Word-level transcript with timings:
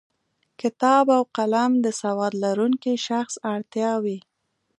کتابچه 0.59 1.13
او 1.17 1.23
قلم 1.35 1.71
د 1.85 1.87
سواد 2.01 2.33
لرونکی 2.43 2.95
شخص 3.07 3.33
اړتیا 3.53 3.91
وي 4.03 4.19